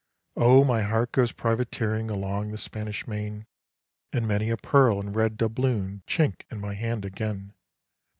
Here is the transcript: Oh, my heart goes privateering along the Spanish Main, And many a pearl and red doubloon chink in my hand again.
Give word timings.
Oh, 0.35 0.63
my 0.63 0.81
heart 0.81 1.11
goes 1.11 1.31
privateering 1.31 2.09
along 2.09 2.49
the 2.49 2.57
Spanish 2.57 3.05
Main, 3.05 3.45
And 4.11 4.27
many 4.27 4.49
a 4.49 4.57
pearl 4.57 4.99
and 4.99 5.15
red 5.15 5.37
doubloon 5.37 6.01
chink 6.07 6.41
in 6.49 6.59
my 6.59 6.73
hand 6.73 7.05
again. 7.05 7.53